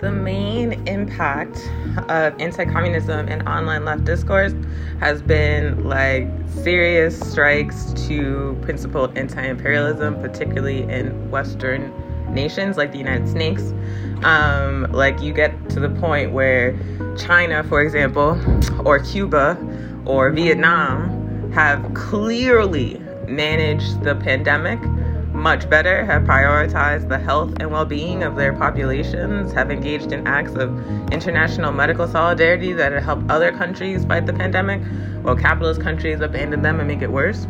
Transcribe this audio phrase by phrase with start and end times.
[0.00, 1.56] The main impact
[2.08, 4.54] of anti communism and online left discourse
[5.00, 11.92] has been like serious strikes to principled anti imperialism, particularly in Western
[12.32, 13.72] nations like the United States.
[14.22, 16.78] Um, like, you get to the point where
[17.18, 18.40] China, for example,
[18.86, 19.58] or Cuba
[20.06, 24.78] or Vietnam have clearly managed the pandemic
[25.38, 30.26] much better, have prioritized the health and well being of their populations, have engaged in
[30.26, 30.76] acts of
[31.12, 34.82] international medical solidarity that have helped other countries fight the pandemic,
[35.22, 37.46] while capitalist countries abandon them and make it worse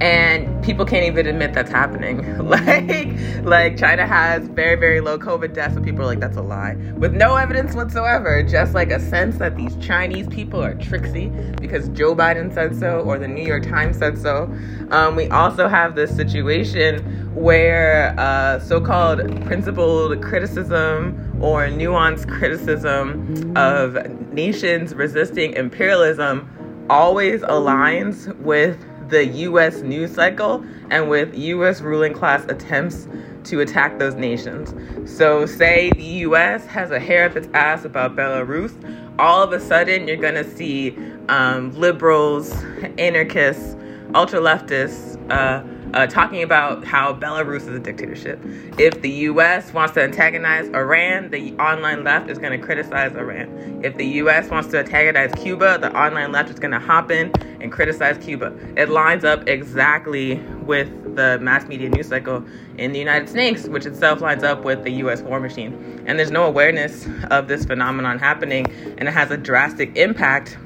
[0.00, 2.38] and people can't even admit that's happening.
[2.48, 6.42] like, like China has very, very low COVID deaths, and people are like, that's a
[6.42, 8.42] lie, with no evidence whatsoever.
[8.42, 11.28] Just like a sense that these Chinese people are tricksy
[11.60, 14.52] because Joe Biden said so or the New York Times said so.
[14.90, 23.96] Um, we also have this situation where uh, so-called principled criticism or nuanced criticism of
[24.32, 26.50] nations resisting imperialism
[26.88, 33.08] always aligns with the US news cycle and with US ruling class attempts
[33.44, 34.74] to attack those nations.
[35.10, 38.72] So, say the US has a hair up its ass about Belarus,
[39.18, 40.96] all of a sudden you're gonna see
[41.28, 42.52] um, liberals,
[42.98, 43.76] anarchists,
[44.14, 45.62] ultra leftists, uh,
[45.94, 48.40] uh, talking about how Belarus is a dictatorship.
[48.78, 49.72] If the U.S.
[49.72, 53.80] wants to antagonize Iran, the online left is going to criticize Iran.
[53.84, 54.50] If the U.S.
[54.50, 58.56] wants to antagonize Cuba, the online left is going to hop in and criticize Cuba.
[58.76, 62.44] It lines up exactly with the mass media news cycle
[62.78, 65.22] in the United States, which itself lines up with the U.S.
[65.22, 66.02] war machine.
[66.06, 68.66] And there's no awareness of this phenomenon happening,
[68.98, 70.58] and it has a drastic impact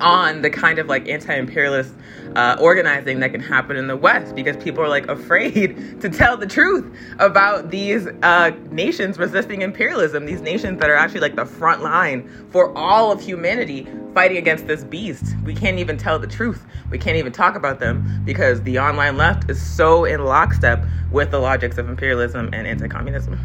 [0.00, 1.94] on the kind of like anti-imperialist
[2.38, 6.36] uh, organizing that can happen in the West because people are like afraid to tell
[6.36, 6.86] the truth
[7.18, 10.24] about these uh, nations resisting imperialism.
[10.24, 14.68] These nations that are actually like the front line for all of humanity fighting against
[14.68, 15.34] this beast.
[15.44, 16.64] We can't even tell the truth.
[16.90, 21.32] We can't even talk about them because the online left is so in lockstep with
[21.32, 23.36] the logics of imperialism and anti-communism.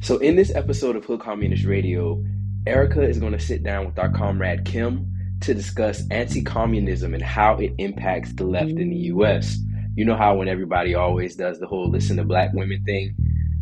[0.00, 2.24] So, in this episode of Hood Communist Radio,
[2.66, 5.11] Erica is going to sit down with our comrade Kim
[5.42, 9.58] to discuss anti communism and how it impacts the left in the US.
[9.94, 13.14] You know how when everybody always does the whole listen to black women thing,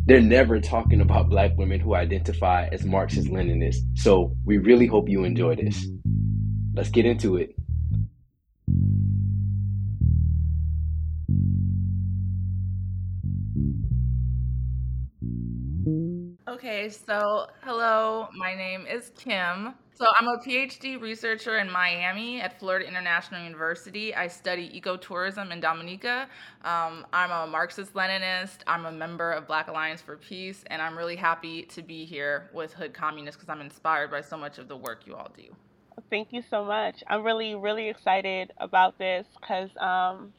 [0.05, 3.81] they're never talking about black women who identify as Marxist Leninists.
[3.95, 5.87] So we really hope you enjoy this.
[6.73, 7.55] Let's get into it.
[16.63, 19.73] Okay, so hello, my name is Kim.
[19.95, 24.13] So I'm a PhD researcher in Miami at Florida International University.
[24.13, 26.27] I study ecotourism in Dominica.
[26.63, 28.57] Um, I'm a Marxist Leninist.
[28.67, 32.47] I'm a member of Black Alliance for Peace, and I'm really happy to be here
[32.53, 35.55] with Hood Communists because I'm inspired by so much of the work you all do.
[36.11, 37.03] Thank you so much.
[37.07, 40.31] I'm really, really excited about this because, um,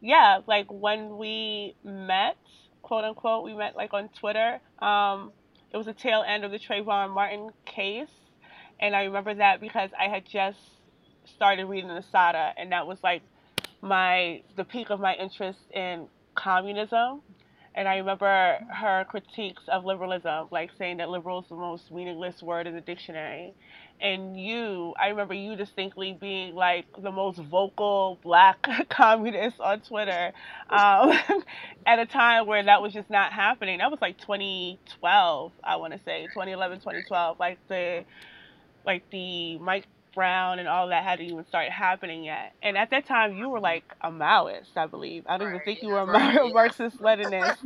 [0.00, 2.36] yeah, like when we met,
[2.82, 4.60] quote unquote, we met like on Twitter.
[4.78, 5.32] Um,
[5.72, 8.08] it was the tail end of the Trayvon Martin case
[8.80, 10.58] and I remember that because I had just
[11.34, 13.22] started reading Assata, and that was like
[13.80, 17.22] my the peak of my interest in communism.
[17.74, 22.42] And I remember her critiques of liberalism, like saying that liberal is the most meaningless
[22.42, 23.54] word in the dictionary.
[24.00, 30.32] And you, I remember you distinctly being like the most vocal black communist on Twitter
[30.70, 31.12] um,
[31.86, 33.78] at a time where that was just not happening.
[33.78, 37.40] That was like 2012, I want to say, 2011, 2012.
[37.40, 38.04] Like the
[38.86, 42.54] like the Mike Brown and all that hadn't even started happening yet.
[42.62, 45.24] And at that time, you were like a Maoist, I believe.
[45.28, 46.06] I don't even think you were a
[46.52, 47.58] Marxist Leninist.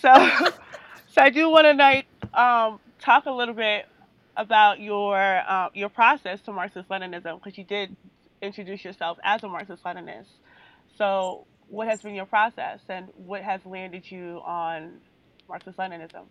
[0.00, 0.50] so,
[1.08, 3.86] so I do want to like um, talk a little bit
[4.36, 7.96] about your uh, your process to Marxist Leninism because you did
[8.42, 10.28] introduce yourself as a Marxist Leninist.
[10.98, 15.00] So, what has been your process, and what has landed you on
[15.48, 16.26] Marxist Leninism?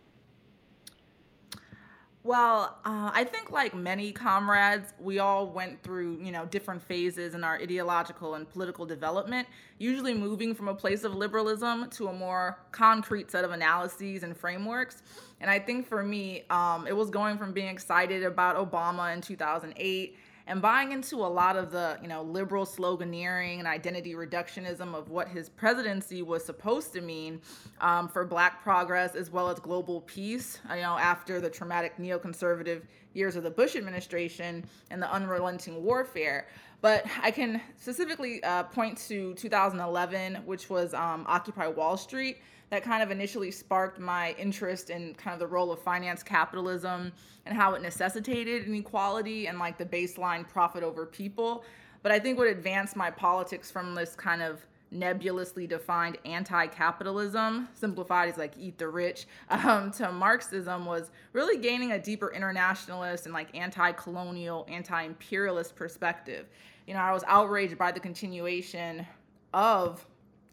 [2.26, 7.36] Well, uh, I think like many comrades, we all went through, you know, different phases
[7.36, 12.14] in our ideological and political development, usually moving from a place of liberalism to a
[12.14, 15.04] more concrete set of analyses and frameworks.
[15.40, 19.22] And I think for me, um, it was going from being excited about Obama in
[19.22, 24.94] 2008 and buying into a lot of the you know liberal sloganeering and identity reductionism
[24.94, 27.42] of what his presidency was supposed to mean
[27.82, 32.82] um, for black progress as well as global peace you know after the traumatic neoconservative
[33.16, 36.48] years of the bush administration and the unrelenting warfare.
[36.82, 42.38] But I can specifically uh, point to 2011, which was um, Occupy Wall Street,
[42.70, 47.12] that kind of initially sparked my interest in kind of the role of finance capitalism
[47.46, 51.64] and how it necessitated inequality and like the baseline profit over people.
[52.02, 58.30] But I think what advanced my politics from this kind of nebulously defined anti-capitalism, simplified
[58.30, 63.34] as like eat the rich, um, to Marxism was really gaining a deeper internationalist and
[63.34, 66.48] like anti-colonial, anti-imperialist perspective.
[66.88, 69.06] You know, I was outraged by the continuation
[69.54, 70.06] of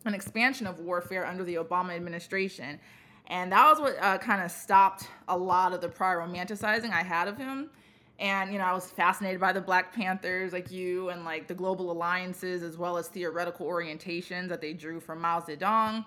[0.06, 2.78] an expansion of warfare under the Obama administration.
[3.28, 7.02] And that was what uh, kind of stopped a lot of the prior romanticizing I
[7.02, 7.70] had of him.
[8.18, 11.54] And, you know, I was fascinated by the Black Panthers like you and like the
[11.54, 16.04] global alliances as well as theoretical orientations that they drew from Mao Zedong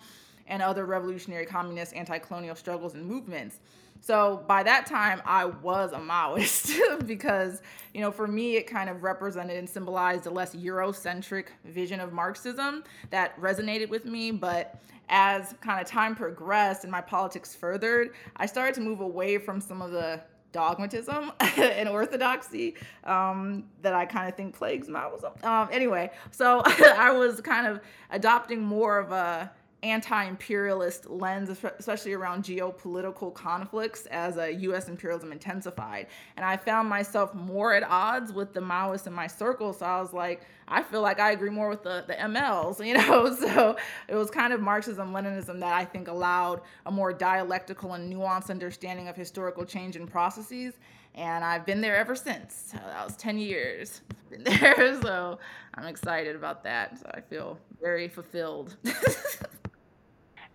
[0.47, 3.59] and other revolutionary communist anti colonial struggles and movements.
[4.05, 8.87] So by that time, I was a Maoist because, you know, for me, it kind
[8.87, 14.29] of represented and symbolized a less Eurocentric vision of Marxism that resonated with me.
[14.29, 14.79] But
[15.09, 19.59] as kind of time progressed and my politics furthered, I started to move away from
[19.59, 20.21] some of the
[20.53, 22.75] dogmatism and orthodoxy
[23.05, 25.43] um, that I kind of think plagues Maoism.
[25.43, 27.79] Um, anyway, so I was kind of
[28.11, 29.51] adopting more of a
[29.85, 34.89] anti-imperialist lens, especially around geopolitical conflicts as a U.S.
[34.89, 36.07] imperialism intensified.
[36.35, 39.73] And I found myself more at odds with the Maoists in my circle.
[39.73, 42.95] So I was like, I feel like I agree more with the, the MLs, you
[42.95, 43.33] know?
[43.35, 43.77] So
[44.07, 48.49] it was kind of Marxism, Leninism that I think allowed a more dialectical and nuanced
[48.49, 50.73] understanding of historical change and processes
[51.15, 52.71] and I've been there ever since.
[52.71, 54.01] So that was 10 years.
[54.29, 55.39] Been there, so
[55.73, 56.99] I'm excited about that.
[56.99, 58.75] So I feel very fulfilled.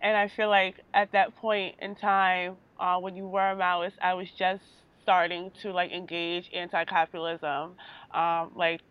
[0.01, 3.93] And I feel like at that point in time, uh, when you were a Maoist,
[4.01, 4.63] I was just
[5.03, 7.75] starting to like engage anti-capitalism.
[8.13, 8.81] Um, like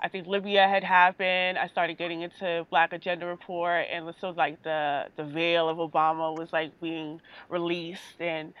[0.00, 1.58] I think Libya had happened.
[1.58, 6.36] I started getting into Black Agenda Report, and so like the the veil of Obama
[6.38, 8.52] was like being released, and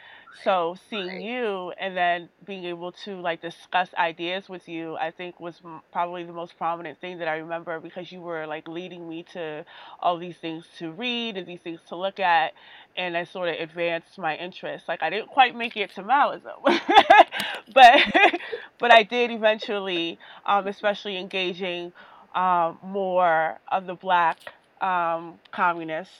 [0.44, 1.22] so seeing right.
[1.22, 5.60] you and then being able to like discuss ideas with you, I think was
[5.92, 9.64] probably the most prominent thing that I remember because you were like leading me to
[10.00, 12.54] all these things to read and these things to look at,
[12.96, 14.88] and I sort of advanced my interest.
[14.88, 16.62] Like I didn't quite make it to Maoism,
[17.74, 18.00] but
[18.78, 21.92] but I did eventually, um, especially engaging
[22.34, 24.38] um, more of the Black
[24.80, 26.14] um, communists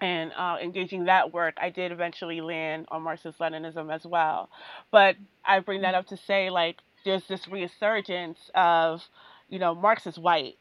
[0.00, 4.50] and uh, engaging that work, I did eventually land on Marxist Leninism as well.
[4.90, 9.02] But I bring that up to say, like, there's this resurgence of,
[9.48, 10.58] you know, Marx is white.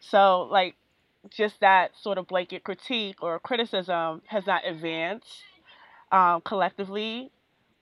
[0.00, 0.74] So, like,
[1.30, 5.42] just that sort of blanket critique or criticism has not advanced
[6.12, 7.30] um, collectively.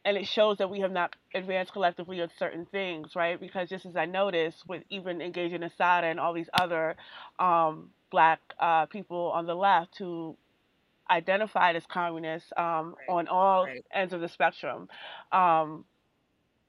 [0.04, 3.38] And it shows that we have not advanced collectively on certain things, right?
[3.38, 6.96] Because just as I noticed, with even engaging Assata and all these other
[7.38, 10.36] um, black uh, people on the left who
[11.12, 13.08] identified as communists um, right.
[13.08, 13.84] on all right.
[13.92, 14.88] ends of the spectrum.
[15.30, 15.84] Um,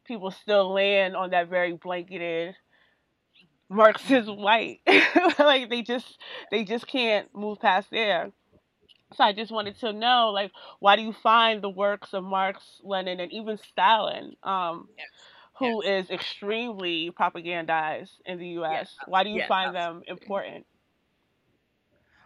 [0.05, 2.55] people still land on that very blanketed
[3.69, 4.81] Marxist white.
[5.39, 6.17] like they just
[6.51, 8.31] they just can't move past there.
[9.15, 12.81] So I just wanted to know, like, why do you find the works of Marx,
[12.83, 15.07] Lenin, and even Stalin, um, yes.
[15.59, 16.05] who yes.
[16.05, 19.07] is extremely propagandized in the U.S., yes.
[19.07, 20.05] why do you find absolutely.
[20.07, 20.65] them important?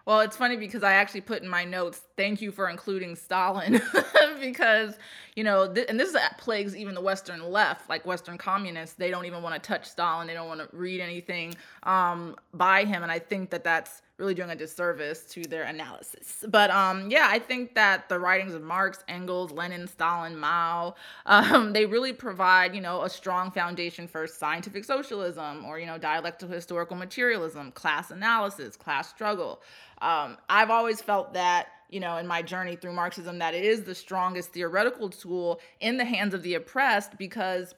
[0.07, 3.81] Well, it's funny because I actually put in my notes, thank you for including Stalin,
[4.39, 4.97] because,
[5.35, 8.95] you know, th- and this plagues even the Western left, like Western communists.
[8.95, 10.25] They don't even want to touch Stalin.
[10.25, 13.03] They don't want to read anything um, by him.
[13.03, 16.43] And I think that that's really doing a disservice to their analysis.
[16.47, 20.95] But um, yeah, I think that the writings of Marx, Engels, Lenin, Stalin, Mao,
[21.25, 25.97] um, they really provide, you know, a strong foundation for scientific socialism or, you know,
[25.97, 29.61] dialectical historical materialism, class analysis, class struggle.
[30.01, 33.83] Um, I've always felt that you know, in my journey through Marxism, that it is
[33.83, 37.75] the strongest theoretical tool in the hands of the oppressed because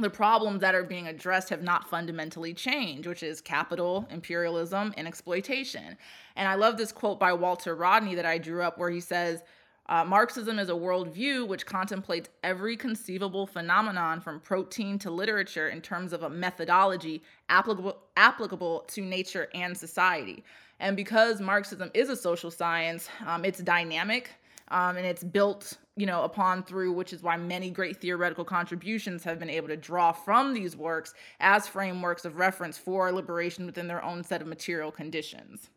[0.00, 5.08] the problems that are being addressed have not fundamentally changed, which is capital, imperialism, and
[5.08, 5.96] exploitation.
[6.36, 9.42] And I love this quote by Walter Rodney that I drew up where he says,
[9.88, 15.80] uh, Marxism is a worldview which contemplates every conceivable phenomenon from protein to literature in
[15.80, 20.44] terms of a methodology applicable, applicable to nature and society.
[20.78, 24.30] And because Marxism is a social science, um, it's dynamic
[24.68, 29.24] um, and it's built, you know, upon through, which is why many great theoretical contributions
[29.24, 33.88] have been able to draw from these works as frameworks of reference for liberation within
[33.88, 35.70] their own set of material conditions.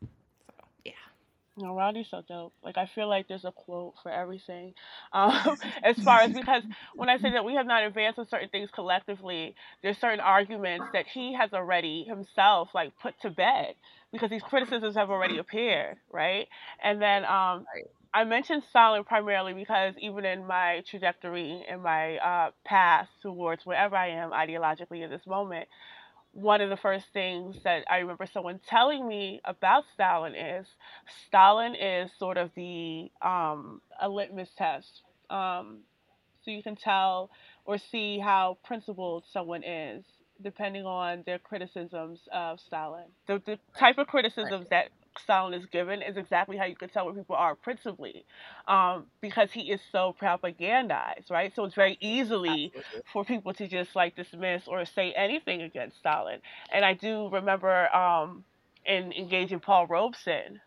[0.45, 0.53] So,
[0.85, 0.91] yeah.
[1.57, 2.53] No, Rodney's so dope.
[2.63, 4.75] Like I feel like there's a quote for everything.
[5.13, 6.63] Um, as far as because
[6.95, 10.85] when I say that we have not advanced on certain things collectively, there's certain arguments
[10.93, 13.73] that he has already himself like put to bed
[14.13, 16.47] because these criticisms have already appeared, right?
[16.81, 17.65] And then um,
[18.13, 23.95] I mentioned Stalin primarily because even in my trajectory, in my uh, path towards wherever
[23.95, 25.67] I am ideologically in this moment,
[26.33, 30.67] one of the first things that I remember someone telling me about Stalin is
[31.27, 35.01] Stalin is sort of the um, a litmus test.
[35.29, 35.79] Um,
[36.43, 37.29] so you can tell
[37.65, 40.03] or see how principled someone is
[40.41, 43.05] depending on their criticisms of Stalin.
[43.27, 44.89] The, the type of criticisms that
[45.19, 48.25] Stalin is given is exactly how you can tell where people are principally,
[48.67, 51.53] um, because he is so propagandized, right?
[51.55, 52.71] So it's very easily
[53.11, 56.39] for people to just like dismiss or say anything against Stalin.
[56.71, 58.43] And I do remember um,
[58.85, 60.61] in engaging Paul Robeson,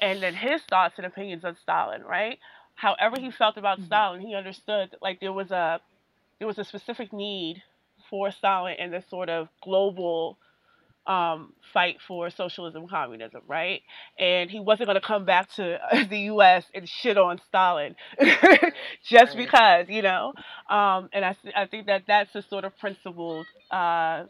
[0.00, 2.38] and then his thoughts and opinions on Stalin, right?
[2.74, 3.86] However he felt about mm-hmm.
[3.86, 5.80] Stalin, he understood like there was a
[6.38, 7.62] there was a specific need
[8.10, 10.38] for Stalin in this sort of global
[11.06, 13.82] um, fight for socialism, communism, right?
[14.18, 15.78] And he wasn't going to come back to
[16.10, 16.64] the U.S.
[16.74, 17.96] and shit on Stalin
[19.04, 20.32] just because, you know.
[20.68, 24.24] Um, and I, I think that that's the sort of principle uh,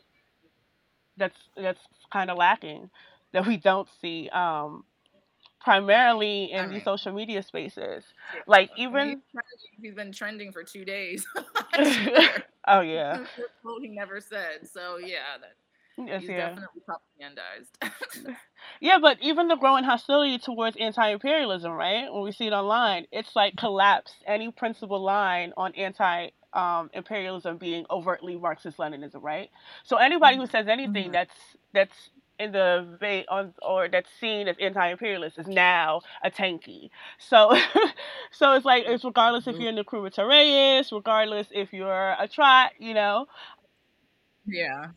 [1.17, 1.81] that's that's
[2.13, 2.91] kind of lacking
[3.33, 4.85] that we don't see um,
[5.61, 8.05] primarily in these social media spaces.
[8.47, 9.23] Like even
[9.81, 11.27] he's been trending for two days.
[12.67, 13.25] oh yeah,
[13.81, 14.69] he never said.
[14.71, 15.55] So yeah, that
[15.99, 16.49] Yes, He's yeah.
[16.51, 18.37] definitely propagandized.
[18.81, 22.13] yeah, but even the growing hostility towards anti-imperialism, right?
[22.13, 27.57] When we see it online, it's like collapse any principal line on anti um, imperialism
[27.57, 29.51] being overtly Marxist Leninism, right?
[29.85, 31.13] So anybody who says anything mm-hmm.
[31.13, 31.35] that's
[31.73, 36.91] that's in the vein on or that's seen as anti-imperialist is now a tankie.
[37.19, 37.57] So
[38.31, 39.61] so it's like it's regardless if mm-hmm.
[39.61, 43.27] you're in the Crew with Tereus, regardless if you're a trot, you know.
[44.47, 44.89] Yeah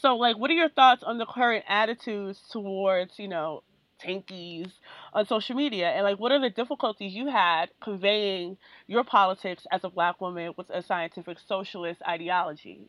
[0.00, 3.62] so like what are your thoughts on the current attitudes towards you know
[4.04, 4.70] tankies
[5.12, 9.84] on social media and like what are the difficulties you had conveying your politics as
[9.84, 12.88] a black woman with a scientific socialist ideology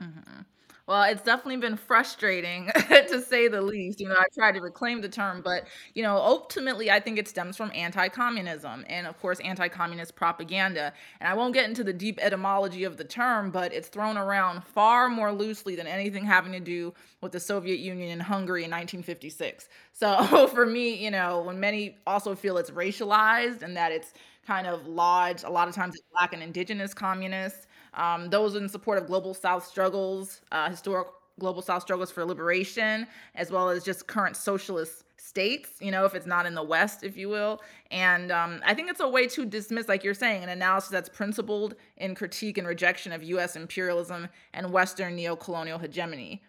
[0.00, 0.40] mm-hmm.
[0.86, 4.00] Well, it's definitely been frustrating to say the least.
[4.00, 7.26] You know, I tried to reclaim the term, but, you know, ultimately, I think it
[7.26, 10.92] stems from anti communism and, of course, anti communist propaganda.
[11.20, 14.62] And I won't get into the deep etymology of the term, but it's thrown around
[14.62, 18.70] far more loosely than anything having to do with the Soviet Union and Hungary in
[18.70, 19.68] 1956.
[19.96, 24.12] So for me, you know, when many also feel it's racialized and that it's
[24.44, 28.68] kind of lodged, a lot of times it's black and indigenous communists um, those in
[28.68, 31.08] support of global South struggles, uh, historic
[31.38, 36.14] global South struggles for liberation, as well as just current socialist states, you know, if
[36.14, 37.60] it's not in the West, if you will.
[37.90, 41.08] And um, I think it's a way to dismiss, like you're saying, an analysis that's
[41.08, 46.42] principled in critique and rejection of US imperialism and Western neo-colonial hegemony.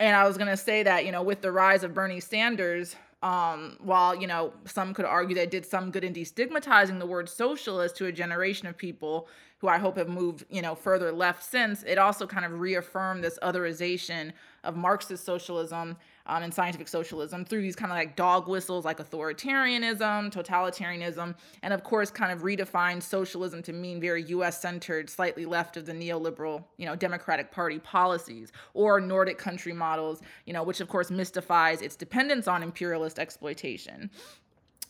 [0.00, 2.96] And I was going to say that, you know, with the rise of Bernie Sanders,
[3.22, 7.28] um, while you know some could argue that did some good in destigmatizing the word
[7.28, 11.42] socialist to a generation of people who I hope have moved you know further left
[11.42, 14.32] since, it also kind of reaffirmed this otherization
[14.64, 18.98] of Marxist socialism um, and scientific socialism through these kind of like dog whistles like
[18.98, 25.46] authoritarianism, totalitarianism, and of course kind of redefined socialism to mean very US centered, slightly
[25.46, 30.62] left of the neoliberal, you know, Democratic Party policies or Nordic country models, you know,
[30.62, 34.10] which of course mystifies its dependence on imperialist exploitation.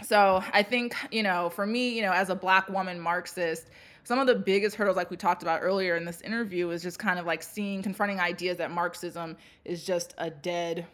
[0.04, 3.70] So I think, you know, for me, you know, as a black woman Marxist,
[4.04, 6.98] some of the biggest hurdles like we talked about earlier in this interview is just
[6.98, 10.86] kind of like seeing confronting ideas that marxism is just a dead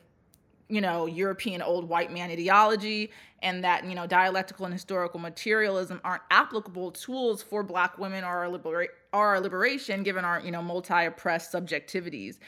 [0.69, 3.11] you know, European old white man ideology
[3.43, 8.29] and that, you know, dialectical and historical materialism aren't applicable tools for black women or
[8.29, 12.39] our, libera- or our liberation given our, you know, multi-oppressed subjectivities.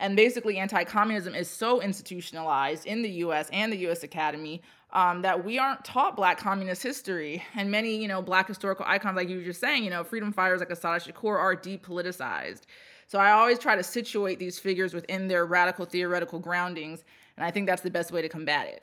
[0.00, 5.44] And basically anti-communism is so institutionalized in the US and the US Academy um, that
[5.44, 7.42] we aren't taught black communist history.
[7.54, 10.32] And many, you know, black historical icons, like you were just saying, you know, freedom
[10.32, 12.62] fighters like Assata Shakur are depoliticized.
[13.06, 17.04] So I always try to situate these figures within their radical theoretical groundings
[17.38, 18.82] and I think that's the best way to combat it.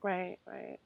[0.00, 0.78] Right, right.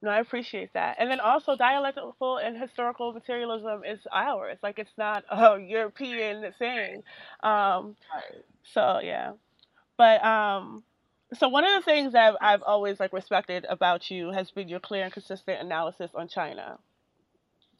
[0.00, 0.94] No, I appreciate that.
[1.00, 4.58] And then also dialectical and historical materialism is ours.
[4.62, 7.02] Like it's not a European thing.
[7.42, 7.96] Um,
[8.62, 9.32] so yeah.
[9.96, 10.84] But um,
[11.34, 14.68] so one of the things that I've, I've always like respected about you has been
[14.68, 16.78] your clear and consistent analysis on China.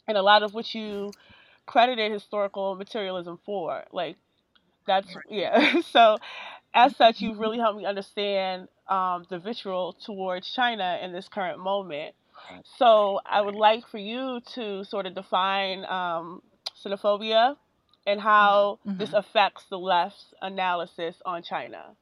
[0.08, 1.12] And a lot of what you
[1.66, 3.84] credited historical materialism for.
[3.92, 4.16] Like
[4.88, 5.82] that's yeah.
[5.92, 6.16] so
[6.74, 11.58] as such, you've really helped me understand um, the vitriol towards China in this current
[11.58, 12.14] moment.
[12.76, 16.42] So I would like for you to sort of define um,
[16.84, 17.56] Sinophobia
[18.06, 18.98] and how mm-hmm.
[18.98, 21.96] this affects the left's analysis on China.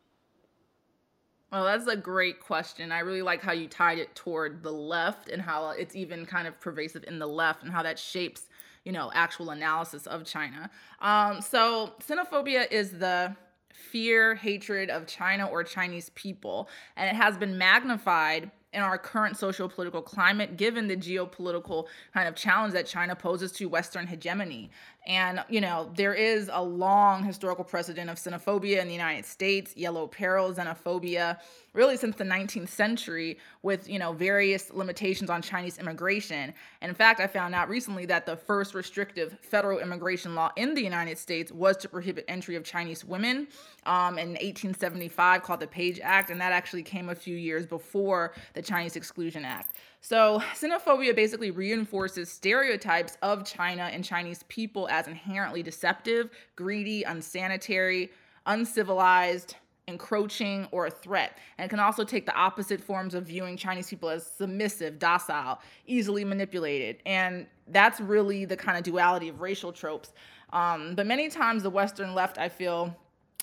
[1.50, 2.92] Well, that's a great question.
[2.92, 6.46] I really like how you tied it toward the left and how it's even kind
[6.46, 8.42] of pervasive in the left and how that shapes,
[8.84, 10.70] you know, actual analysis of China.
[11.00, 13.36] Um, so, Sinophobia is the
[13.76, 19.36] fear, hatred of China or Chinese people, and it has been magnified in our current
[19.36, 24.70] social political climate, given the geopolitical kind of challenge that China poses to Western hegemony.
[25.06, 29.76] And, you know, there is a long historical precedent of Sinophobia in the United States,
[29.76, 31.38] yellow peril Sinophobia,
[31.74, 36.52] really since the 19th century, with, you know, various limitations on Chinese immigration.
[36.80, 40.74] And in fact, I found out recently that the first restrictive federal immigration law in
[40.74, 43.46] the United States was to prohibit entry of Chinese women
[43.84, 46.30] um, in 1875 called the Page Act.
[46.30, 49.76] And that actually came a few years before the Chinese Exclusion Act.
[50.00, 58.10] So, Sinophobia basically reinforces stereotypes of China and Chinese people as inherently deceptive, greedy, unsanitary,
[58.46, 59.56] uncivilized,
[59.88, 61.38] encroaching, or a threat.
[61.58, 65.60] And it can also take the opposite forms of viewing Chinese people as submissive, docile,
[65.86, 67.02] easily manipulated.
[67.06, 70.12] And that's really the kind of duality of racial tropes.
[70.52, 72.96] Um, but many times, the Western left, I feel,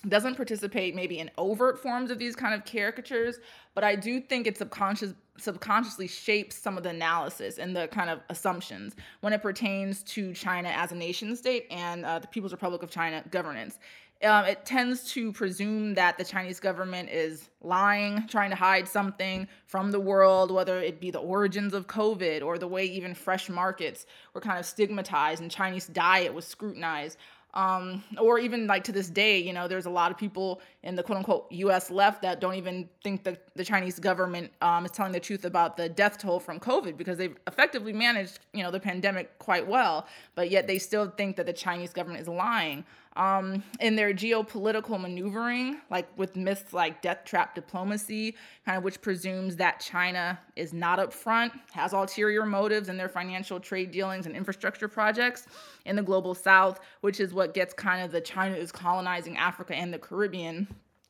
[0.07, 3.39] doesn't participate maybe in overt forms of these kind of caricatures,
[3.73, 8.09] but I do think it subconscious subconsciously shapes some of the analysis and the kind
[8.09, 12.51] of assumptions when it pertains to China as a nation state and uh, the People's
[12.51, 13.79] Republic of China governance.
[14.23, 19.49] Um, it tends to presume that the Chinese government is lying, trying to hide something
[19.65, 23.49] from the world, whether it be the origins of COVID or the way even fresh
[23.49, 27.17] markets were kind of stigmatized and Chinese diet was scrutinized
[27.53, 30.95] um, or even like to this day, you know, there's a lot of people in
[30.95, 34.91] the quote unquote US left that don't even think that the Chinese government um, is
[34.91, 38.71] telling the truth about the death toll from COVID because they've effectively managed, you know,
[38.71, 42.83] the pandemic quite well, but yet they still think that the Chinese government is lying
[43.15, 49.01] um, in their geopolitical maneuvering, like with myths like debt trap diplomacy, kind of which
[49.01, 54.35] presumes that China is not upfront, has ulterior motives in their financial trade dealings and
[54.35, 55.45] infrastructure projects
[55.85, 59.75] in the global south, which is what gets kind of the China is colonizing Africa
[59.75, 60.67] and the Caribbean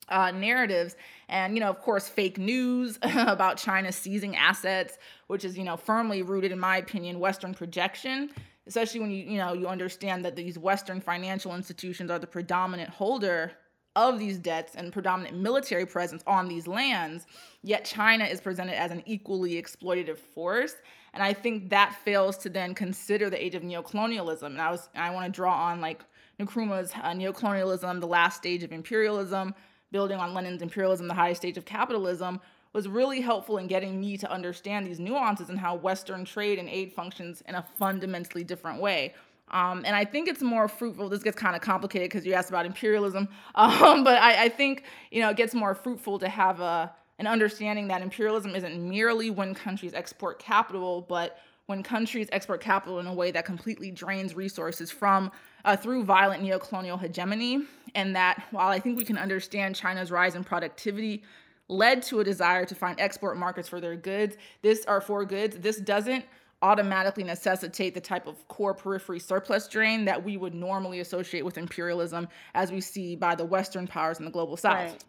[0.10, 0.96] uh, narratives.
[1.30, 4.98] And you know of course fake news about china seizing assets
[5.28, 8.30] which is you know firmly rooted in my opinion western projection
[8.68, 12.90] especially when you you know you understand that these western financial institutions are the predominant
[12.90, 13.52] holder
[13.96, 17.26] of these debts and predominant military presence on these lands
[17.62, 20.76] yet china is presented as an equally exploitative force.
[21.14, 24.44] And i think that fails to then consider the age of neocolonialism.
[24.44, 26.04] And i was i want to draw on like
[26.40, 29.54] Nkrumah's uh, neocolonialism the last stage of imperialism
[29.92, 32.42] building on lenin's imperialism the highest stage of capitalism
[32.74, 36.68] was really helpful in getting me to understand these nuances and how Western trade and
[36.68, 39.14] aid functions in a fundamentally different way.
[39.50, 41.10] Um, and I think it's more fruitful.
[41.10, 44.84] This gets kind of complicated because you asked about imperialism, um, but I, I, think
[45.12, 49.30] you know it gets more fruitful to have a an understanding that imperialism isn't merely
[49.30, 54.36] when countries export capital, but when countries export capital in a way that completely drains
[54.36, 55.32] resources from
[55.64, 57.64] uh, through violent neocolonial hegemony.
[57.96, 61.24] And that while I think we can understand China's rise in productivity
[61.70, 64.36] led to a desire to find export markets for their goods.
[64.62, 65.58] This are for goods.
[65.58, 66.26] This doesn't
[66.62, 71.58] automatically necessitate the type of core periphery surplus drain that we would normally associate with
[71.58, 74.92] imperialism as we see by the Western powers in the global South.
[74.92, 75.04] Right.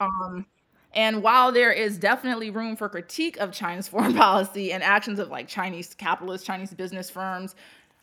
[0.00, 0.46] Um,
[0.94, 5.28] and while there is definitely room for critique of China's foreign policy and actions of
[5.28, 7.54] like Chinese capitalists, Chinese business firms,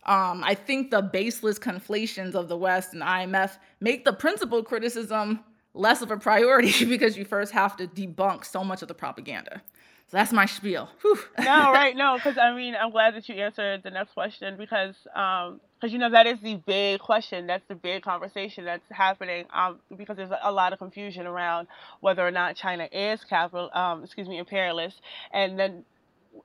[0.06, 5.42] um, I think the baseless conflations of the West and IMF make the principal criticism
[5.78, 9.62] less of a priority because you first have to debunk so much of the propaganda.
[10.10, 10.90] So that's my spiel.
[11.02, 11.20] Whew.
[11.40, 14.96] no, right, no, because I mean, I'm glad that you answered the next question because,
[15.14, 17.46] um, because you know that is the big question.
[17.46, 19.46] That's the big conversation that's happening.
[19.54, 21.68] Um, because there's a lot of confusion around
[22.00, 25.02] whether or not China is capital, um, excuse me, imperialist,
[25.34, 25.84] and then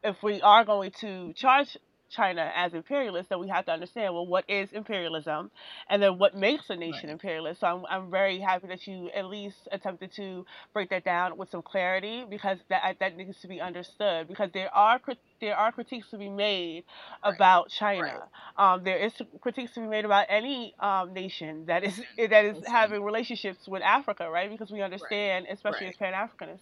[0.03, 1.77] if we are going to charge
[2.13, 5.51] China as imperialist, then we have to understand well, what is imperialism,
[5.89, 7.13] and then what makes a nation right.
[7.13, 7.61] imperialist.
[7.61, 11.51] So I'm, I'm very happy that you at least attempted to break that down with
[11.51, 14.29] some clarity because that that needs to be understood.
[14.29, 14.99] Because there are
[15.43, 16.85] there are critiques to be made
[17.25, 17.35] right.
[17.35, 18.03] about China.
[18.03, 18.75] Right.
[18.75, 22.57] Um, there is critiques to be made about any um, nation that is that is
[22.67, 24.49] having relationships with Africa, right?
[24.49, 26.61] Because we understand, especially as Pan Africanists,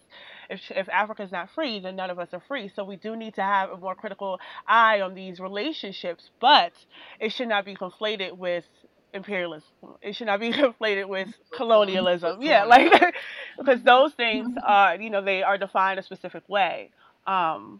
[0.49, 2.71] if if Africa is not free, then none of us are free.
[2.75, 6.73] So we do need to have a more critical eye on these relationships, but
[7.19, 8.65] it should not be conflated with
[9.13, 9.69] imperialism.
[10.01, 12.41] It should not be conflated with colonialism.
[12.41, 12.91] Yeah, like
[13.59, 16.89] because those things are, you know, they are defined a specific way.
[17.27, 17.79] Um,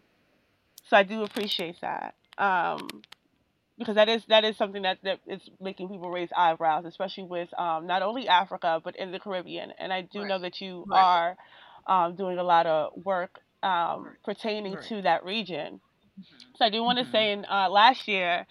[0.88, 2.14] so I do appreciate that.
[2.38, 3.02] Um,
[3.78, 7.48] because that is that is something that, that is making people raise eyebrows, especially with
[7.58, 9.72] um, not only Africa but in the Caribbean.
[9.78, 10.28] And I do right.
[10.28, 11.00] know that you right.
[11.00, 11.36] are
[11.86, 14.84] um, doing a lot of work um, pertaining right.
[14.84, 15.80] to that region.
[16.20, 16.36] Mm-hmm.
[16.56, 17.12] So I do want to mm-hmm.
[17.12, 18.46] say, in uh, last year,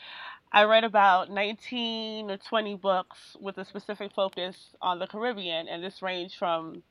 [0.51, 5.83] I read about 19 or 20 books with a specific focus on the Caribbean, and
[5.83, 6.83] this ranged from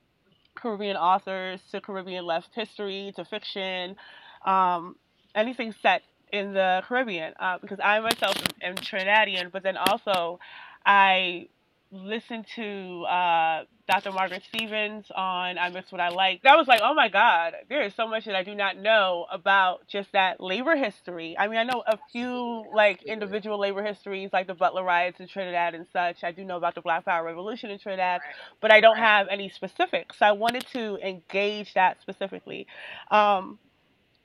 [0.55, 3.97] Caribbean authors to Caribbean left history to fiction,
[4.47, 4.97] um,
[5.35, 7.35] anything set in the Caribbean.
[7.39, 10.39] Uh, because I myself am, am Trinidadian, but then also
[10.85, 11.49] I
[11.93, 14.13] listened to uh, Dr.
[14.13, 16.43] Margaret Stevens on I Miss What I Like.
[16.43, 19.27] That was like, oh my God, there is so much that I do not know
[19.31, 21.37] about just that labor history.
[21.37, 25.27] I mean, I know a few like individual labor histories, like the Butler riots in
[25.27, 26.23] Trinidad and such.
[26.23, 28.21] I do know about the Black Power Revolution in Trinidad,
[28.61, 30.19] but I don't have any specifics.
[30.21, 32.69] So I wanted to engage that specifically.
[33.11, 33.59] Um,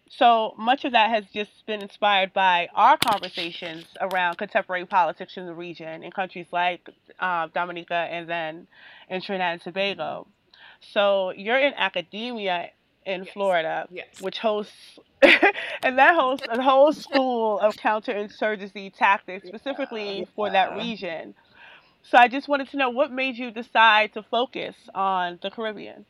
[0.09, 5.45] so much of that has just been inspired by our conversations around contemporary politics in
[5.45, 6.87] the region in countries like
[7.19, 8.67] uh, Dominica and then
[9.09, 10.27] in Trinidad and Tobago.
[10.93, 12.69] So you're in academia
[13.05, 13.33] in yes.
[13.33, 14.21] Florida, yes.
[14.21, 20.25] which hosts and that hosts a whole school of counterinsurgency tactics specifically yeah.
[20.35, 21.33] for that region.
[22.03, 26.05] So I just wanted to know what made you decide to focus on the Caribbean.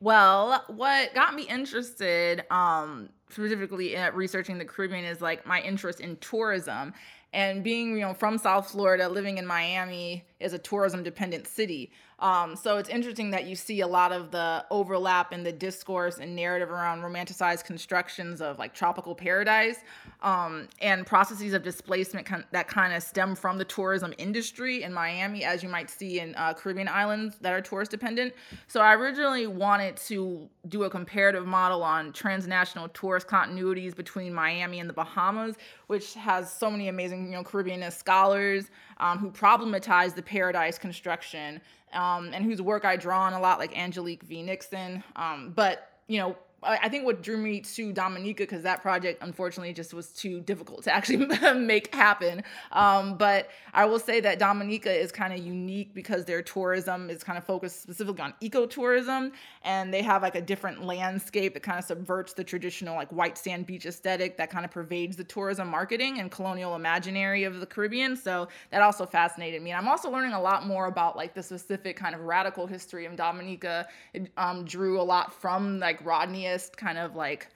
[0.00, 6.00] Well, what got me interested, um, specifically at researching the Caribbean, is like my interest
[6.00, 6.92] in tourism
[7.32, 11.90] and being you know from South Florida, living in Miami is a tourism dependent city.
[12.18, 16.16] Um, so it's interesting that you see a lot of the overlap in the discourse
[16.16, 19.80] and narrative around romanticized constructions of like tropical paradise
[20.22, 25.44] um, and processes of displacement that kind of stem from the tourism industry in Miami,
[25.44, 28.32] as you might see in uh, Caribbean islands that are tourist dependent.
[28.66, 34.80] So I originally wanted to do a comparative model on transnational tourist continuities between Miami
[34.80, 35.56] and the Bahamas,
[35.88, 41.60] which has so many amazing, you know, Caribbean scholars um, who problematize the paradise construction
[41.92, 44.42] um, and whose work I draw on a lot, like Angelique V.
[44.42, 45.02] Nixon.
[45.14, 49.72] Um, but, you know, I think what drew me to Dominica because that project unfortunately
[49.74, 52.42] just was too difficult to actually make happen.
[52.72, 57.22] Um, but I will say that Dominica is kind of unique because their tourism is
[57.22, 61.78] kind of focused specifically on ecotourism, and they have like a different landscape that kind
[61.78, 65.68] of subverts the traditional like white sand beach aesthetic that kind of pervades the tourism
[65.68, 68.16] marketing and colonial imaginary of the Caribbean.
[68.16, 69.72] So that also fascinated me.
[69.72, 73.04] And I'm also learning a lot more about like the specific kind of radical history
[73.04, 73.86] of Dominica.
[74.14, 76.45] It um, drew a lot from like Rodney
[76.76, 77.48] kind of like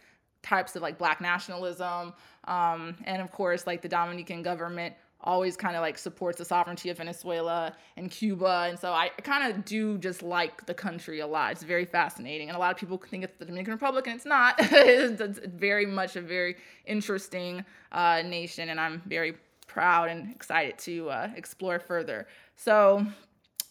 [0.43, 2.13] types of like black nationalism.
[2.45, 6.89] Um, and of course like the dominican government always kind of like supports the sovereignty
[6.89, 8.67] of venezuela and cuba.
[8.71, 11.53] And so i kind of do just like the country a lot.
[11.53, 12.49] It's very fascinating.
[12.49, 14.55] And a lot of people think it's the dominican republic and it's not.
[14.61, 19.35] It's very much a very interesting uh, nation and i'm very
[19.67, 22.27] proud and excited to uh, explore further.
[22.57, 23.07] So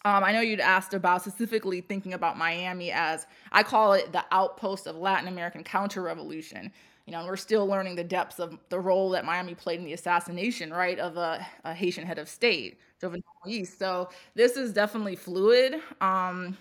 [0.04, 4.24] um, I know you'd asked about specifically thinking about Miami as I call it the
[4.32, 6.72] outpost of Latin American counter revolution.
[7.06, 9.92] You know, we're still learning the depths of the role that Miami played in the
[9.92, 13.76] assassination, right, of a, a Haitian head of state, Jovenel Moise.
[13.76, 15.80] So this is definitely fluid.
[16.00, 16.56] Um,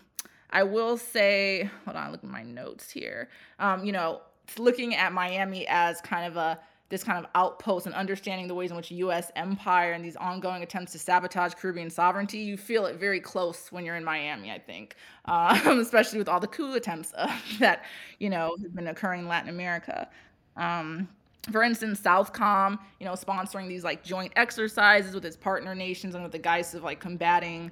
[0.50, 3.30] I will say, hold on, look at my notes here.
[3.60, 4.22] Um, you know,
[4.58, 8.72] looking at Miami as kind of a this kind of outpost and understanding the ways
[8.72, 9.32] in which U.S.
[9.36, 13.86] empire and these ongoing attempts to sabotage Caribbean sovereignty, you feel it very close when
[13.86, 14.52] you're in Miami.
[14.52, 17.86] I think, um, especially with all the coup attempts uh, that
[18.18, 20.10] you know have been occurring in Latin America.
[20.58, 21.08] Um,
[21.52, 26.28] for instance, Southcom, you know, sponsoring these like joint exercises with its partner nations under
[26.28, 27.72] the guise of like combating,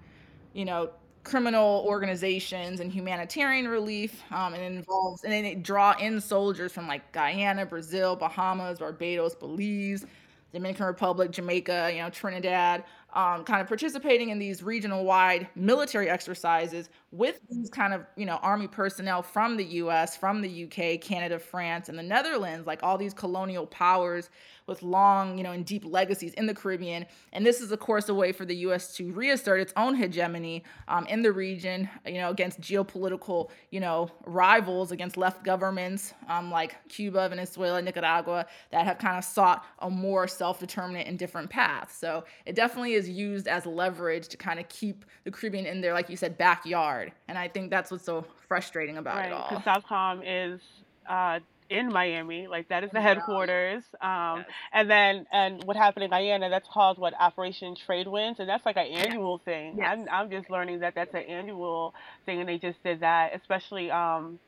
[0.53, 0.89] you know,
[1.27, 6.87] criminal organizations and humanitarian relief um, and involves and then it draw in soldiers from
[6.87, 10.05] like guyana brazil bahamas barbados belize
[10.53, 16.09] dominican republic jamaica you know trinidad um, kind of participating in these regional wide military
[16.09, 21.01] exercises with these kind of you know army personnel from the us from the uk
[21.01, 24.29] canada france and the netherlands like all these colonial powers
[24.67, 27.05] with long, you know, and deep legacies in the Caribbean.
[27.31, 28.93] And this is, of course, a way for the U.S.
[28.97, 34.11] to reassert its own hegemony um, in the region, you know, against geopolitical, you know,
[34.25, 39.89] rivals, against left governments um, like Cuba, Venezuela, Nicaragua that have kind of sought a
[39.89, 41.95] more self-determinate and different path.
[41.97, 45.93] So it definitely is used as leverage to kind of keep the Caribbean in their,
[45.93, 46.96] like you said, backyard.
[47.27, 49.49] And I think that's what's so frustrating about right, it all.
[49.49, 50.62] Because Southcom is
[51.07, 52.47] uh, in Miami.
[52.47, 53.83] Like that is the headquarters.
[54.01, 54.45] Um, yes.
[54.73, 56.49] And then and what happened in Guyana?
[56.49, 59.75] That's called what Operation Trade Winds, and that's like an annual thing.
[59.77, 59.88] Yes.
[59.91, 61.93] I'm I'm just learning that that's an annual
[62.25, 64.39] thing, and they just did that, especially um,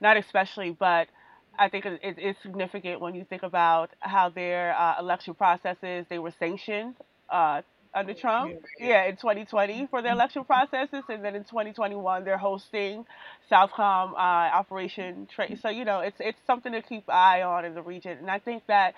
[0.00, 1.08] not especially, but.
[1.56, 6.18] I think it, it's significant when you think about how their uh, election processes they
[6.18, 6.96] were sanctioned
[7.30, 7.62] uh,
[7.94, 8.54] under Trump.
[8.78, 13.06] Yeah, in 2020 for the election processes, and then in 2021 they're hosting
[13.50, 15.58] Southcom uh, Operation Trade.
[15.60, 18.38] So you know, it's it's something to keep eye on in the region, and I
[18.38, 18.94] think that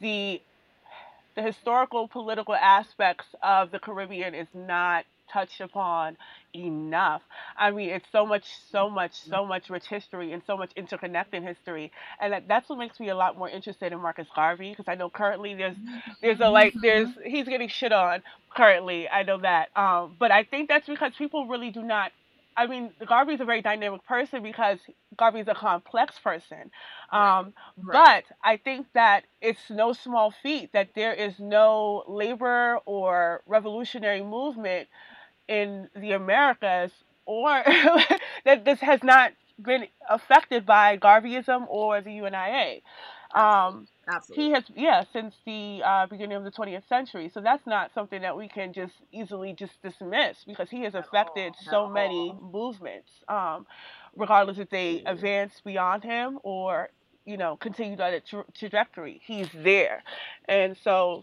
[0.00, 0.40] the
[1.34, 6.16] the historical political aspects of the Caribbean is not touched upon
[6.54, 7.22] enough.
[7.56, 11.42] I mean, it's so much, so much, so much rich history and so much interconnected
[11.42, 14.86] history, and that, that's what makes me a lot more interested in Marcus Garvey because
[14.88, 15.76] I know currently there's
[16.22, 18.22] there's a like there's he's getting shit on
[18.54, 19.08] currently.
[19.08, 22.12] I know that, um, but I think that's because people really do not
[22.56, 24.78] I mean, Garvey is a very dynamic person because
[25.16, 26.70] Garvey is a complex person.
[27.12, 28.24] Um, right.
[28.26, 34.22] But I think that it's no small feat that there is no labor or revolutionary
[34.22, 34.88] movement
[35.48, 36.92] in the Americas
[37.24, 37.48] or
[38.44, 42.82] that this has not been affected by Garveyism or the UNIA.
[43.34, 44.44] Um, Absolutely.
[44.44, 47.30] He has, yeah, since the uh, beginning of the 20th century.
[47.32, 51.54] So that's not something that we can just easily just dismiss because he has affected
[51.70, 53.66] so many movements, um,
[54.14, 56.90] regardless if they advance beyond him or,
[57.24, 59.20] you know, continue that tra- trajectory.
[59.24, 60.04] He's there.
[60.48, 61.22] And so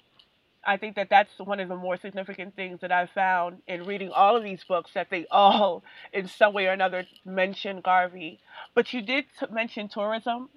[0.66, 4.10] I think that that's one of the more significant things that I've found in reading
[4.10, 8.40] all of these books that they all, in some way or another, mention Garvey.
[8.74, 10.50] But you did t- mention tourism,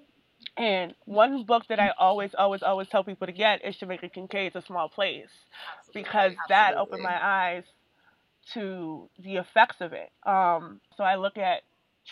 [0.55, 4.55] and one book that I always, always, always tell people to get is Jamaica Kincaid's
[4.55, 5.29] A Small Place
[5.93, 7.63] because that opened my eyes
[8.53, 10.09] to the effects of it.
[10.25, 11.63] Um, so I look at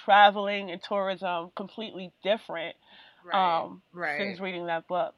[0.04, 2.76] traveling and tourism completely different
[3.24, 4.20] right, um, right.
[4.20, 5.16] since reading that book.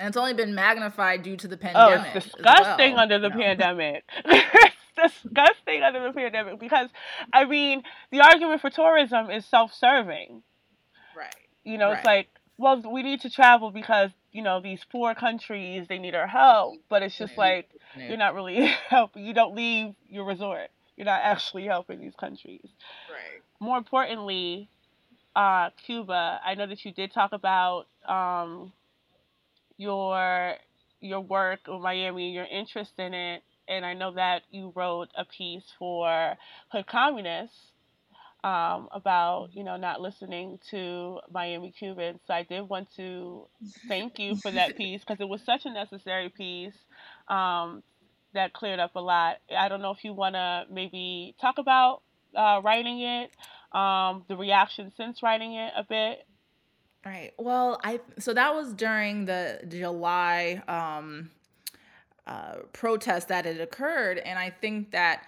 [0.00, 2.00] And it's only been magnified due to the pandemic.
[2.00, 4.02] Oh, it's disgusting well, under the pandemic.
[4.24, 6.88] it's disgusting under the pandemic because,
[7.34, 10.42] I mean, the argument for tourism is self serving.
[11.14, 11.34] Right.
[11.64, 11.98] You know, right.
[11.98, 16.14] it's like, well, we need to travel because you know these poor countries they need
[16.14, 18.08] our help, but it's just like yeah.
[18.08, 19.26] you're not really helping.
[19.26, 20.70] You don't leave your resort.
[20.96, 22.68] You're not actually helping these countries.
[23.10, 23.42] Right.
[23.60, 24.70] More importantly,
[25.36, 26.40] uh, Cuba.
[26.42, 28.72] I know that you did talk about um,
[29.80, 30.56] your
[31.00, 35.24] your work with Miami, your interest in it, and I know that you wrote a
[35.24, 36.36] piece for
[36.70, 37.72] Hood Communists
[38.44, 42.20] um, about you know not listening to Miami Cubans.
[42.26, 43.46] So I did want to
[43.88, 46.74] thank you for that piece because it was such a necessary piece
[47.28, 47.82] um,
[48.34, 49.38] that cleared up a lot.
[49.56, 52.02] I don't know if you want to maybe talk about
[52.36, 53.30] uh, writing it,
[53.76, 56.26] um, the reaction since writing it a bit.
[57.04, 57.32] Right.
[57.38, 61.30] Well, I so that was during the July um,
[62.26, 65.24] uh, protest that had occurred, and I think that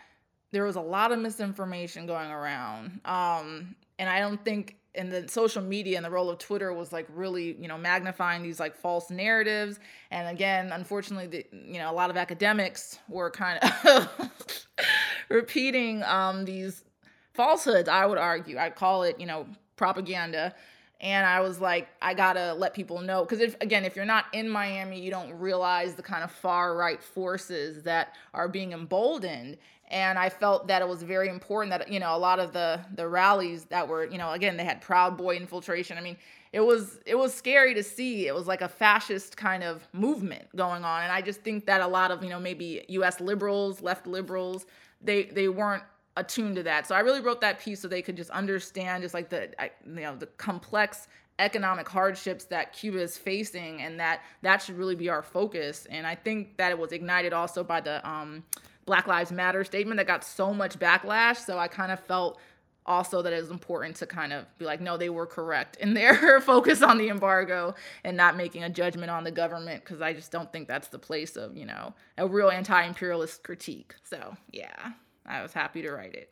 [0.51, 3.01] there was a lot of misinformation going around.
[3.07, 6.93] Um, and I don't think in the social media and the role of Twitter was
[6.93, 9.81] like really, you know, magnifying these like false narratives.
[10.11, 14.09] And again, unfortunately, the, you know, a lot of academics were kind of
[15.31, 16.85] repeating um, these
[17.33, 17.89] falsehoods.
[17.89, 20.55] I would argue, I'd call it, you know, propaganda
[21.03, 24.27] and I was like, I gotta let people know because if again, if you're not
[24.33, 29.59] in Miami, you don't realize the kind of far right forces that are being emboldened.
[29.89, 32.81] And I felt that it was very important that you know a lot of the
[32.95, 35.99] the rallies that were you know again they had Proud Boy infiltration.
[35.99, 36.17] I mean,
[36.53, 38.29] it was it was scary to see.
[38.29, 41.81] It was like a fascist kind of movement going on, and I just think that
[41.81, 43.21] a lot of you know maybe U.S.
[43.21, 44.67] liberals, left liberals,
[45.03, 45.83] they they weren't
[46.17, 46.87] attuned to that.
[46.87, 49.51] So I really wrote that piece so they could just understand just like the
[49.87, 54.95] you know the complex economic hardships that Cuba is facing and that that should really
[54.95, 55.87] be our focus.
[55.91, 58.45] And I think that it was ignited also by the um,
[58.85, 61.39] Black Lives Matter statement that got so much backlash.
[61.39, 62.39] So I kind of felt
[62.85, 65.95] also that it was important to kind of be like, no, they were correct in
[65.95, 70.13] their focus on the embargo and not making a judgment on the government because I
[70.13, 73.95] just don't think that's the place of, you know, a real anti imperialist critique.
[74.05, 74.93] So, yeah.
[75.27, 76.31] I was happy to write it.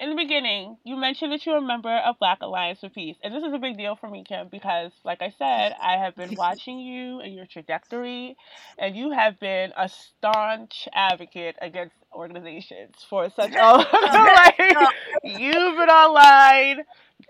[0.00, 3.16] In the beginning, you mentioned that you're a member of Black Alliance for Peace.
[3.24, 6.14] And this is a big deal for me, Kim, because, like I said, I have
[6.14, 8.36] been watching you and your trajectory,
[8.78, 14.58] and you have been a staunch advocate against organizations for such a long like
[15.24, 16.84] you've been online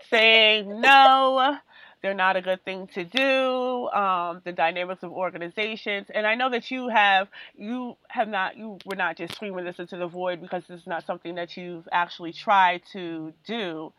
[0.09, 1.57] saying no
[2.01, 3.89] they're not a good thing to do.
[3.89, 8.77] Um, the dynamics of organizations, and I know that you have you have not you
[8.85, 11.87] were not just screaming this into the void because this is not something that you've
[11.91, 13.91] actually tried to do.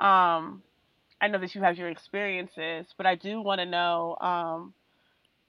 [0.00, 0.62] Um,
[1.20, 4.74] I know that you have your experiences, but I do want to know um,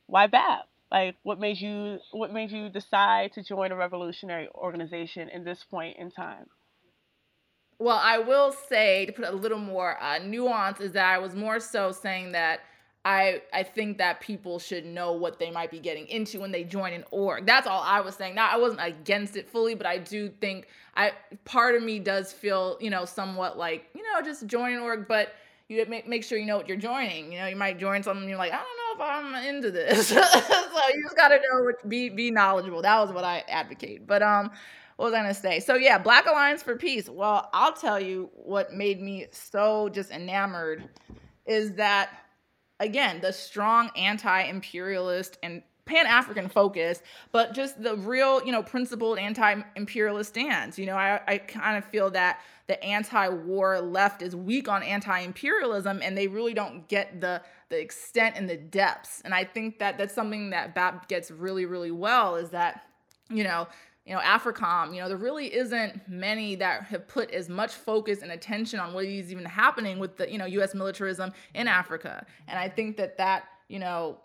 [0.08, 0.68] why BAP.
[0.92, 5.64] Like, what made you what made you decide to join a revolutionary organization in this
[5.70, 6.48] point in time?
[7.80, 11.34] Well, I will say to put a little more uh, nuance is that I was
[11.34, 12.60] more so saying that
[13.06, 16.66] I I think that people should know what they might be getting into when they
[16.66, 17.46] join an org.
[17.46, 18.36] That's all I was saying.
[18.36, 21.14] Now I wasn't against it fully, but I do think I
[21.46, 25.08] part of me does feel you know somewhat like you know just join an org,
[25.08, 25.34] but
[25.70, 27.32] you make make sure you know what you're joining.
[27.32, 30.08] You know, you might join something you're like, I don't know if I'm into this.
[30.10, 32.82] so you just gotta know be be knowledgeable.
[32.82, 34.06] That was what I advocate.
[34.06, 34.52] But um
[35.06, 35.60] was I gonna say?
[35.60, 37.10] So yeah, Black Alliance for Peace.
[37.10, 40.90] Well, I'll tell you what made me so just enamored
[41.46, 42.10] is that
[42.80, 50.30] again, the strong anti-imperialist and pan-african focus but just the real you know principled anti-imperialist
[50.30, 54.84] stance you know i, I kind of feel that the anti-war left is weak on
[54.84, 59.80] anti-imperialism and they really don't get the the extent and the depths and i think
[59.80, 62.84] that that's something that bap gets really really well is that
[63.32, 63.68] you know
[64.10, 68.24] you know, AFRICOM, you know, there really isn't many that have put as much focus
[68.24, 70.74] and attention on what is even happening with the, you know, U.S.
[70.74, 72.26] militarism in Africa.
[72.48, 74.18] And I think that that, you know,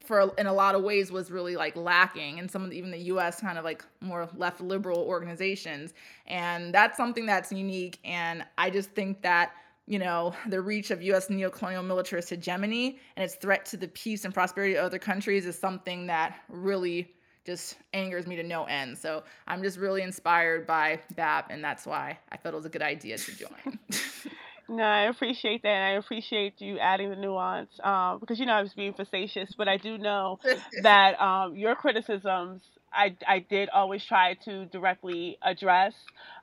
[0.00, 2.90] for in a lot of ways was really like lacking in some of the, even
[2.90, 3.40] the U.S.
[3.40, 5.94] kind of like more left liberal organizations,
[6.26, 8.00] and that's something that's unique.
[8.04, 9.52] And I just think that
[9.86, 11.28] you know the reach of U.S.
[11.28, 15.56] neocolonial militarist hegemony and its threat to the peace and prosperity of other countries is
[15.56, 17.14] something that really
[17.48, 18.98] just angers me to no end.
[18.98, 22.68] So I'm just really inspired by BAP, and that's why I felt it was a
[22.68, 23.78] good idea to join.
[24.68, 25.68] no, I appreciate that.
[25.68, 29.54] And I appreciate you adding the nuance um, because you know I was being facetious,
[29.56, 30.38] but I do know
[30.82, 32.60] that um, your criticisms
[32.92, 35.92] I, I did always try to directly address,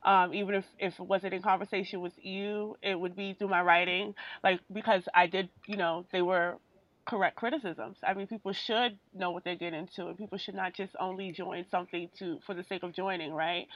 [0.03, 3.61] um, even if, if it wasn't in conversation with you, it would be through my
[3.61, 4.13] writing,
[4.43, 6.57] like because I did, you know, they were
[7.05, 7.97] correct criticisms.
[8.05, 11.31] I mean, people should know what they get into, and people should not just only
[11.31, 13.67] join something to for the sake of joining, right?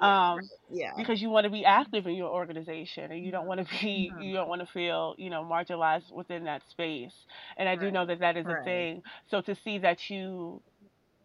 [0.00, 0.32] Yeah.
[0.32, 0.90] Um, yeah.
[0.96, 4.10] Because you want to be active in your organization, and you don't want to be,
[4.12, 4.22] mm-hmm.
[4.22, 7.14] you don't want to feel, you know, marginalized within that space.
[7.56, 7.80] And I right.
[7.80, 8.60] do know that that is right.
[8.60, 9.02] a thing.
[9.30, 10.62] So to see that you,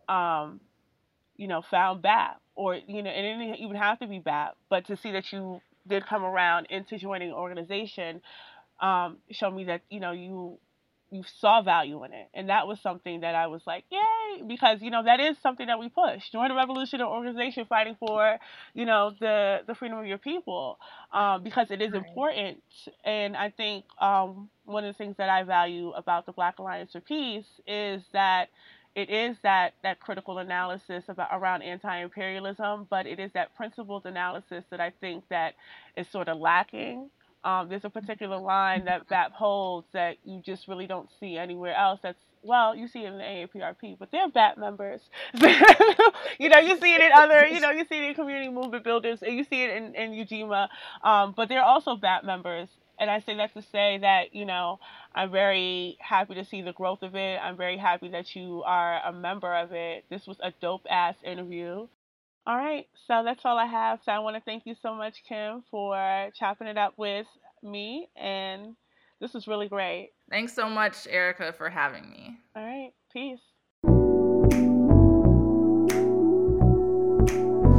[0.09, 0.59] um,
[1.37, 4.57] you know, found BAP, or you know, and it didn't even have to be BAP,
[4.69, 8.21] but to see that you did come around into joining an organization,
[8.79, 10.57] um, showed me that you know you
[11.11, 12.29] you saw value in it.
[12.33, 15.67] And that was something that i was like yay because you know that is something
[15.67, 16.29] that we push.
[16.31, 18.37] Join a revolutionary organization fighting for
[18.73, 20.79] you know the the freedom of your people
[21.13, 22.61] um, because it is important.
[23.03, 26.91] And i think um, one of the things that i value about the black alliance
[26.93, 28.49] for peace is that
[28.95, 34.63] it is that that critical analysis about around anti-imperialism but it is that principled analysis
[34.69, 35.53] that i think that
[35.95, 37.09] is sort of lacking
[37.43, 41.75] um, there's a particular line that BAP holds that you just really don't see anywhere
[41.75, 41.99] else.
[42.03, 45.01] That's well, you see it in the AAPRP, but they're BAP members.
[46.39, 48.83] you know, you see it in other, you know, you see it in community movement
[48.83, 50.67] builders, and you see it in, in Ujima,
[51.03, 52.69] um, but they're also BAP members.
[52.99, 54.79] And I say that to say that, you know,
[55.15, 57.39] I'm very happy to see the growth of it.
[57.41, 60.05] I'm very happy that you are a member of it.
[60.09, 61.87] This was a dope ass interview.
[62.47, 63.99] All right, so that's all I have.
[64.03, 67.27] So I want to thank you so much, Kim, for chopping it up with
[67.61, 68.75] me, and
[69.19, 70.09] this was really great.
[70.29, 72.39] Thanks so much, Erica, for having me.
[72.55, 73.39] All right, peace.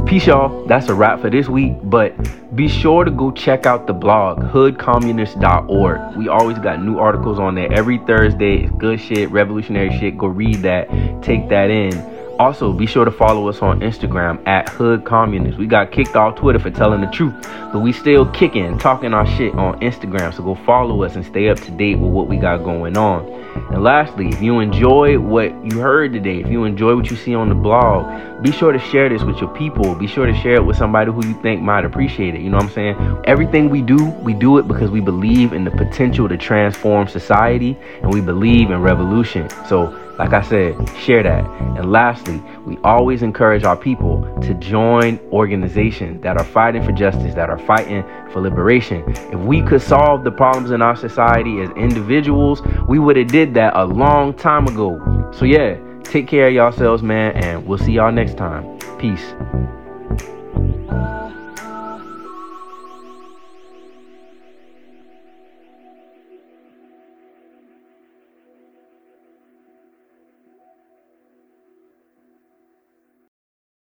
[0.07, 0.65] Peace, y'all.
[0.67, 1.73] That's a wrap for this week.
[1.83, 2.13] But
[2.55, 6.15] be sure to go check out the blog, hoodcommunist.org.
[6.15, 8.63] We always got new articles on there every Thursday.
[8.63, 10.17] It's good shit, revolutionary shit.
[10.17, 10.87] Go read that,
[11.21, 12.12] take that in.
[12.43, 15.57] Also, be sure to follow us on Instagram at Hood Communist.
[15.57, 17.33] We got kicked off Twitter for telling the truth,
[17.71, 20.33] but we still kicking, talking our shit on Instagram.
[20.33, 23.25] So go follow us and stay up to date with what we got going on.
[23.71, 27.33] And lastly, if you enjoy what you heard today, if you enjoy what you see
[27.33, 29.95] on the blog, be sure to share this with your people.
[29.95, 32.41] Be sure to share it with somebody who you think might appreciate it.
[32.41, 33.21] You know what I'm saying?
[33.23, 37.77] Everything we do, we do it because we believe in the potential to transform society
[38.01, 39.49] and we believe in revolution.
[39.69, 41.45] So like I said, share that.
[41.77, 47.33] And lastly, we always encourage our people to join organizations that are fighting for justice,
[47.33, 49.03] that are fighting for liberation.
[49.31, 53.53] If we could solve the problems in our society as individuals, we would have did
[53.55, 55.31] that a long time ago.
[55.33, 58.77] So yeah, take care of yourselves, man, and we'll see y'all next time.
[58.99, 59.33] Peace.